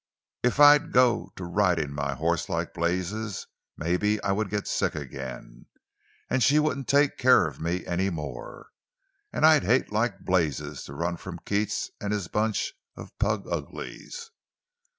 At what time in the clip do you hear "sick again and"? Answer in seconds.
4.67-6.41